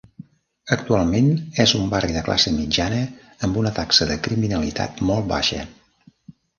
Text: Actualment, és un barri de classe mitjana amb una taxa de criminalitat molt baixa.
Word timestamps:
Actualment, 0.75 1.27
és 1.65 1.75
un 1.81 1.85
barri 1.91 2.17
de 2.17 2.25
classe 2.29 2.55
mitjana 2.57 3.05
amb 3.49 3.63
una 3.65 3.75
taxa 3.79 4.11
de 4.15 4.21
criminalitat 4.31 5.09
molt 5.15 5.33
baixa. 5.39 5.65